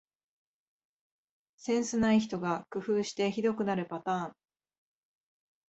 [1.57, 4.35] センスない人が工夫してひどくなるパターン